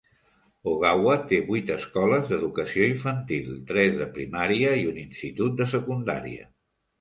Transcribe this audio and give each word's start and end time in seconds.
Ogawa 0.69 1.17
té 1.31 1.37
vuit 1.49 1.69
escoles 1.75 2.25
d'educació 2.31 2.87
infantil, 2.93 3.51
tres 3.73 3.93
de 4.01 4.09
primària 4.17 4.73
i 4.81 4.89
un 4.95 4.99
institut 5.03 5.61
de 5.61 5.69
secundària. 5.77 6.49